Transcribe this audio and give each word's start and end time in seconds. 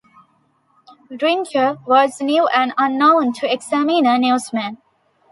Ringer 1.11 1.77
was 1.85 2.21
new 2.21 2.47
and 2.47 2.73
unknown 2.75 3.33
to 3.33 3.45
"Examiner" 3.53 4.17
newsmen. 4.17 4.79